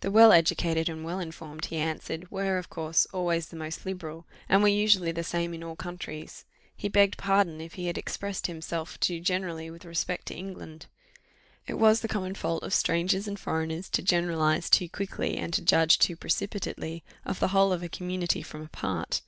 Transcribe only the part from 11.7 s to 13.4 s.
was the common fault of strangers and